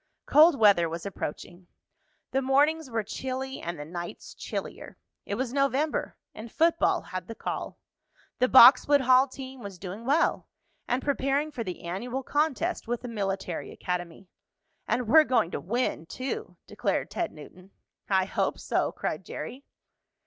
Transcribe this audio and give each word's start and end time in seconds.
Cold 0.25 0.57
weather 0.57 0.89
was 0.89 1.05
approaching. 1.05 1.67
The 2.31 2.41
mornings 2.41 2.89
were 2.89 3.03
chilly 3.03 3.61
and 3.61 3.77
the 3.77 3.85
nights 3.85 4.33
chillier. 4.33 4.97
It 5.27 5.35
was 5.35 5.53
November, 5.53 6.17
and 6.33 6.51
football 6.51 7.01
had 7.03 7.27
the 7.27 7.35
call. 7.35 7.77
The 8.39 8.47
Boxwood 8.47 9.01
Hall 9.01 9.27
team 9.27 9.59
was 9.59 9.77
doing 9.77 10.03
well, 10.03 10.47
and 10.87 11.03
preparing 11.03 11.51
for 11.51 11.63
the 11.63 11.83
annual 11.83 12.23
contest 12.23 12.87
with 12.87 13.01
the 13.03 13.07
military 13.09 13.71
academy. 13.71 14.27
"And 14.87 15.07
we're 15.07 15.23
going 15.23 15.51
to 15.51 15.59
win, 15.61 16.07
too!" 16.07 16.57
declared 16.65 17.11
Ted 17.11 17.31
Newton. 17.31 17.69
"I 18.09 18.25
hope 18.25 18.57
so," 18.57 18.91
cried 18.91 19.23
Jerry. 19.23 19.65